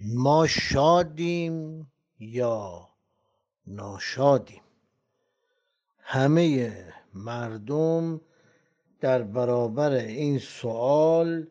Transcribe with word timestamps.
ما 0.00 0.46
شادیم 0.46 1.86
یا 2.18 2.88
ناشادیم. 3.66 4.62
همه 5.98 6.72
مردم 7.14 8.20
در 9.00 9.22
برابر 9.22 9.90
این 9.90 10.38
سوال 10.38 11.46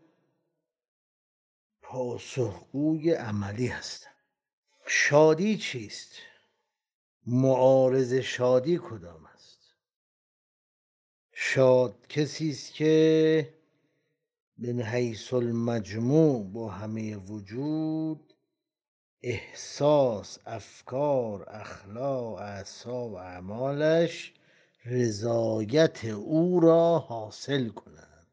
پاسخگوی 1.81 3.11
عملی 3.11 3.67
هستند. 3.67 4.15
شادی 4.87 5.57
چیست؟ 5.57 6.11
معارض 7.27 8.13
شادی 8.13 8.79
کدام 8.83 9.25
است؟ 9.25 9.59
شاد 11.31 12.07
کسی 12.07 12.49
است 12.49 12.73
که 12.73 13.53
من 14.57 14.81
حیث 14.81 15.33
المجموع 15.33 16.43
با 16.43 16.69
همه 16.69 17.15
وجود 17.15 18.34
احساس 19.27 20.39
افکار 20.45 21.49
اخلاق 21.49 22.33
اعصاب 22.33 23.13
اعمالش 23.13 24.33
رضایت 24.85 26.05
او 26.05 26.59
را 26.59 26.99
حاصل 26.99 27.69
کنند. 27.69 28.27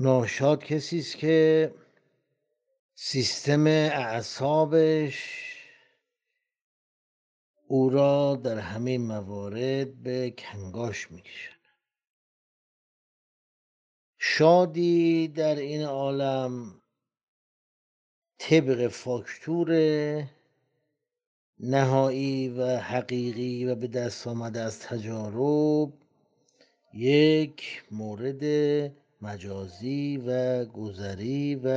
ناشاد 0.00 0.64
کسی 0.64 0.98
است 0.98 1.16
که 1.16 1.74
سیستم 2.94 3.66
اعصابش 3.66 5.44
او 7.66 7.90
را 7.90 8.36
در 8.36 8.58
همه 8.58 8.98
موارد 8.98 10.02
به 10.02 10.34
کنگاش 10.38 11.10
می‌کشد. 11.10 11.58
شادی 14.18 15.28
در 15.28 15.54
این 15.56 15.82
عالم 15.84 16.82
طبق 18.38 18.88
فاکتور 18.88 19.68
نهایی 21.60 22.48
و 22.48 22.76
حقیقی 22.76 23.64
و 23.64 23.74
به 23.74 23.86
دست 23.86 24.26
آمده 24.26 24.60
از 24.60 24.80
تجارب 24.80 25.92
یک 26.94 27.84
مورد 27.90 28.44
مجازی 29.22 30.22
و 30.26 30.64
گذری 30.64 31.60
و 31.64 31.68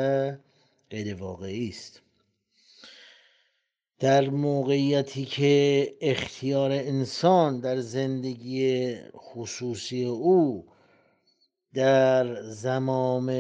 غیر 0.90 1.16
واقعی 1.16 1.70
است. 1.70 2.02
در 4.00 4.30
موقعیتی 4.30 5.26
که 5.26 5.94
اختیار 6.02 6.72
انسان 6.72 7.60
در 7.60 7.80
زندگی 7.80 8.96
خصوصی 9.18 10.06
او 10.06 10.68
در 11.74 12.42
زمام 12.42 13.32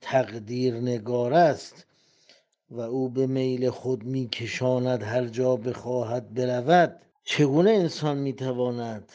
تقدیرنگار 0.00 1.34
است 1.34 1.86
و 2.70 2.80
او 2.80 3.08
به 3.08 3.26
میل 3.26 3.70
خود 3.70 4.04
می 4.04 4.28
کشاند 4.28 5.02
هر 5.02 5.26
جا 5.26 5.56
بخواهد 5.56 6.34
برود. 6.34 7.00
چگونه 7.24 7.70
انسان 7.70 8.18
می 8.18 8.32
تواند 8.32 9.12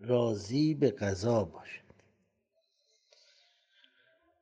راضی 0.00 0.74
به 0.74 0.90
قضا 0.90 1.44
باشد؟ 1.44 1.82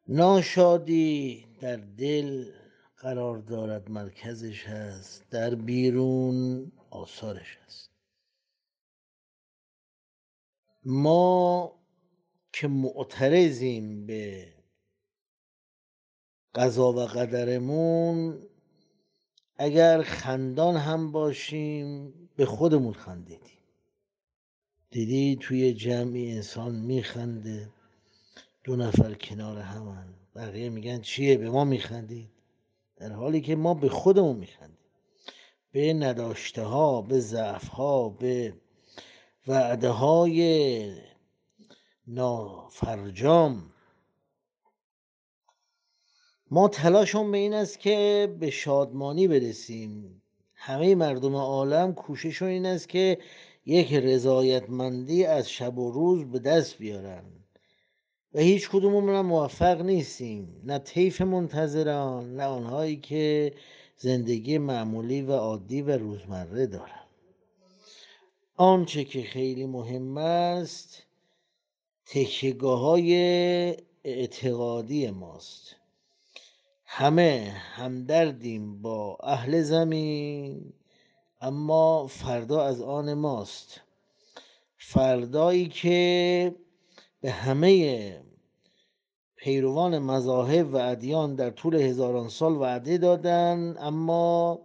ناشادی 0.08 1.46
در 1.60 1.76
دل 1.76 2.52
قرار 2.96 3.38
دارد 3.38 3.90
مرکزش 3.90 4.64
هست 4.66 5.24
در 5.30 5.54
بیرون 5.54 6.72
آثارش 6.90 7.58
هست. 7.66 7.90
ما 10.84 11.72
که 12.52 12.68
معترضیم 12.68 14.06
به 14.06 14.52
قضا 16.54 16.92
و 16.92 17.00
قدرمون 17.00 18.38
اگر 19.56 20.02
خندان 20.02 20.76
هم 20.76 21.12
باشیم 21.12 22.14
به 22.36 22.46
خودمون 22.46 22.92
خندیدیم. 22.92 23.58
دیدی 24.90 25.38
توی 25.40 25.74
جمعی 25.74 26.32
انسان 26.32 26.74
میخنده 26.74 27.68
دو 28.64 28.76
نفر 28.76 29.14
کنار 29.14 29.58
همن. 29.58 30.14
بقیه 30.34 30.68
میگن 30.68 31.00
چیه؟ 31.00 31.36
به 31.36 31.50
ما 31.50 31.64
میخندید. 31.64 32.30
در 32.96 33.12
حالی 33.12 33.40
که 33.40 33.56
ما 33.56 33.74
به 33.74 33.88
خودمون 33.88 34.36
میخندیم. 34.36 34.76
به 35.72 35.94
نداشته 35.94 36.62
ها 36.62 37.02
به 37.02 37.20
ضعف 37.20 37.68
ها 37.68 38.08
به 38.08 38.54
وعده 39.46 39.88
های 39.88 40.92
نافرجام 42.06 43.72
ما 46.52 46.68
تلاشمون 46.68 47.32
به 47.32 47.38
این 47.38 47.54
است 47.54 47.80
که 47.80 48.28
به 48.40 48.50
شادمانی 48.50 49.28
برسیم. 49.28 50.22
همه 50.54 50.94
مردم 50.94 51.34
عالم 51.34 51.94
کوششون 51.94 52.48
این 52.48 52.66
است 52.66 52.88
که 52.88 53.18
یک 53.66 53.94
رضایتمندی 53.94 55.24
از 55.24 55.50
شب 55.50 55.78
و 55.78 55.90
روز 55.90 56.24
به 56.24 56.38
دست 56.38 56.78
بیارن. 56.78 57.24
و 58.34 58.40
هیچ 58.40 58.70
کدوممون 58.70 59.20
موفق 59.20 59.80
نیستیم. 59.80 60.60
نه 60.64 60.78
طیف 60.78 61.20
منتظران 61.20 62.36
نه 62.36 62.44
آنهایی 62.44 62.96
که 62.96 63.52
زندگی 63.96 64.58
معمولی 64.58 65.22
و 65.22 65.32
عادی 65.32 65.82
و 65.82 65.98
روزمره 65.98 66.66
دارن. 66.66 67.06
آنچه 68.56 69.04
که 69.04 69.22
خیلی 69.22 69.66
مهم 69.66 70.16
است 70.16 71.02
تکیهگاه 72.06 72.80
های 72.80 73.14
اعتقادی 74.04 75.10
ماست. 75.10 75.79
همه 76.92 77.54
همدردیم 77.74 78.82
با 78.82 79.18
اهل 79.22 79.62
زمین 79.62 80.72
اما 81.40 82.06
فردا 82.06 82.64
از 82.64 82.80
آن 82.80 83.14
ماست. 83.14 83.80
فردایی 84.76 85.68
که 85.68 86.54
به 87.20 87.30
همه 87.30 88.20
پیروان 89.36 89.98
مذاهب 89.98 90.74
و 90.74 90.76
ادیان 90.76 91.34
در 91.34 91.50
طول 91.50 91.74
هزاران 91.74 92.28
سال 92.28 92.52
وعده 92.52 92.98
دادن 92.98 93.76
اما 93.78 94.58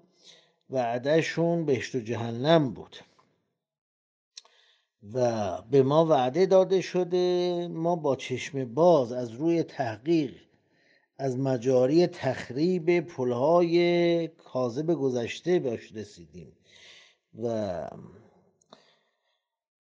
وعدهشون 0.69 1.65
بهشت 1.65 1.95
و 1.95 1.99
جهنم 1.99 2.71
بود. 2.73 2.95
و 5.13 5.61
به 5.61 5.83
ما 5.83 6.05
وعده 6.05 6.45
داده 6.45 6.81
شده 6.81 7.67
ما 7.71 7.95
با 7.95 8.15
چشم 8.15 8.73
باز 8.73 9.11
از 9.11 9.31
روی 9.31 9.63
تحقیق 9.63 10.44
از 11.17 11.37
مجاری 11.37 12.07
تخریب 12.07 12.99
پلهای 12.99 14.27
کاذب 14.27 14.93
گذشته 14.93 15.59
بهش 15.59 15.91
رسیدیم. 15.91 16.57
و 17.43 17.87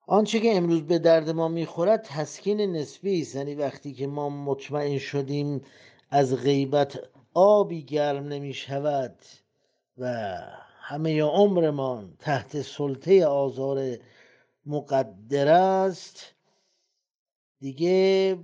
آنچه 0.06 0.40
که 0.40 0.56
امروز 0.56 0.82
به 0.82 0.98
درد 0.98 1.30
ما 1.30 1.48
می‌خورد 1.48 2.02
تسکین 2.02 2.60
نسبی 2.60 3.20
است. 3.20 3.34
یعنی 3.34 3.54
وقتی 3.54 3.92
که 3.92 4.06
ما 4.06 4.28
مطمئن 4.28 4.98
شدیم 4.98 5.60
از 6.10 6.36
غیبت 6.36 6.98
آبی 7.34 7.82
گرم 7.82 8.28
نمی 8.28 8.54
شود 8.54 9.16
و 9.98 10.34
همه 10.80 11.22
عمرمان 11.22 12.16
تحت 12.18 12.62
سلطه 12.62 13.26
آزار 13.26 13.96
مقدر 14.66 15.48
است 15.48 16.34
دیگه 17.60 18.38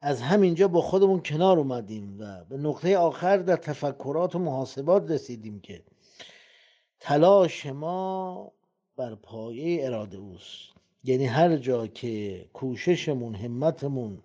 از 0.00 0.20
همینجا 0.20 0.68
با 0.68 0.80
خودمون 0.80 1.22
کنار 1.22 1.58
اومدیم 1.58 2.16
و 2.20 2.44
به 2.44 2.56
نقطه 2.56 2.98
آخر 2.98 3.36
در 3.36 3.56
تفکرات 3.56 4.34
و 4.34 4.38
محاسبات 4.38 5.10
رسیدیم 5.10 5.60
که 5.60 5.82
تلاش 7.00 7.66
ما 7.66 8.52
بر 8.96 9.14
پایه 9.14 9.86
اراده 9.86 10.16
اوست. 10.16 10.78
یعنی 11.04 11.26
هر 11.26 11.56
جا 11.56 11.86
که 11.86 12.44
کوششمون 12.52 13.34
همتمون 13.34 14.18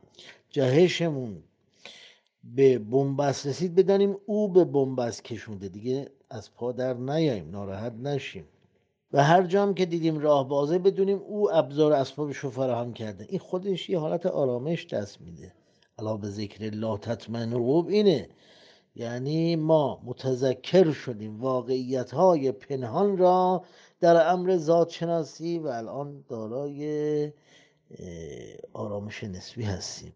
جهشمون 0.50 1.44
به 2.44 2.80
بنبست 2.80 3.48
رسید 3.48 3.76
بدانیم 3.76 4.18
او 4.26 4.48
به 4.48 4.66
بنبست 4.66 5.24
کشونده. 5.24 5.70
دیگه 5.70 6.10
از 6.30 6.54
پا 6.54 6.72
در 6.72 6.94
نیاییم 6.94 7.52
ناراحت 7.52 7.94
نشیم. 7.94 8.48
و 9.12 9.24
هر 9.24 9.44
جام 9.44 9.74
که 9.74 9.86
دیدیم 9.86 10.20
راه 10.20 10.48
بازه 10.48 10.80
بدونیم 10.80 11.18
او 11.18 11.54
ابزار 11.54 11.94
اسبابش 11.94 12.38
رو 12.38 12.50
فراهم 12.50 12.94
کرده. 12.94 13.26
این 13.30 13.40
خودش 13.40 13.90
یه 13.90 14.00
حالت 14.00 14.26
آرامش 14.26 14.86
دست 14.88 15.22
میده. 15.22 15.54
علا 16.00 16.18
به 16.18 16.30
ذکر 16.30 16.66
الله 16.66 16.98
تطمئن 16.98 17.54
القلوب 17.54 17.88
اینه. 17.88 18.30
یعنی 18.96 19.56
ما 19.56 20.02
متذکر 20.04 20.92
شدیم 20.92 21.42
واقعیت 21.42 22.12
های 22.12 22.52
پنهان 22.52 23.18
را 23.18 23.66
در 24.00 24.28
امر 24.32 24.58
ذات 24.58 24.90
شناسی 24.90 25.60
و 25.60 25.68
الان 25.68 26.26
دارای 26.30 27.32
آرامش 28.74 29.24
نسبی 29.24 29.64
هستیم. 29.64 30.12